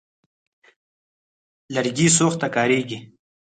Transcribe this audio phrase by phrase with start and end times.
[1.73, 2.99] لرګي سوخت ته کارېږي.